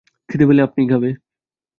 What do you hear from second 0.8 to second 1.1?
খাবে।